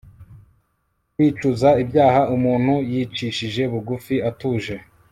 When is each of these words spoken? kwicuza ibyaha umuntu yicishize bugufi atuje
kwicuza 1.13 1.69
ibyaha 1.83 2.21
umuntu 2.35 2.73
yicishize 2.91 3.61
bugufi 3.71 4.15
atuje 4.29 4.75